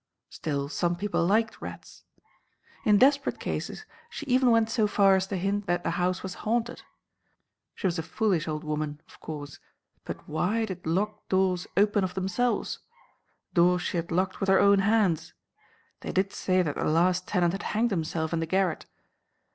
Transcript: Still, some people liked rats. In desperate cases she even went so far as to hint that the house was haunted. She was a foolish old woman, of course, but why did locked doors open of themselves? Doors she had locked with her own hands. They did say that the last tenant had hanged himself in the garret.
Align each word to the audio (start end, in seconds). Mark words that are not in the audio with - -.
Still, 0.31 0.67
some 0.67 0.95
people 0.95 1.23
liked 1.23 1.61
rats. 1.61 2.05
In 2.85 2.97
desperate 2.97 3.39
cases 3.39 3.85
she 4.09 4.25
even 4.25 4.49
went 4.49 4.67
so 4.71 4.87
far 4.87 5.15
as 5.15 5.27
to 5.27 5.37
hint 5.37 5.67
that 5.67 5.83
the 5.83 5.91
house 5.91 6.23
was 6.23 6.33
haunted. 6.41 6.81
She 7.75 7.85
was 7.85 7.99
a 7.99 8.01
foolish 8.01 8.47
old 8.47 8.63
woman, 8.63 8.99
of 9.07 9.19
course, 9.19 9.59
but 10.03 10.27
why 10.27 10.65
did 10.65 10.87
locked 10.87 11.29
doors 11.29 11.67
open 11.77 12.03
of 12.03 12.15
themselves? 12.15 12.79
Doors 13.53 13.83
she 13.83 13.97
had 13.97 14.09
locked 14.11 14.39
with 14.39 14.49
her 14.49 14.59
own 14.59 14.79
hands. 14.79 15.35
They 15.99 16.11
did 16.11 16.33
say 16.33 16.63
that 16.63 16.73
the 16.77 16.83
last 16.85 17.27
tenant 17.27 17.53
had 17.53 17.61
hanged 17.77 17.91
himself 17.91 18.33
in 18.33 18.39
the 18.39 18.47
garret. 18.47 18.87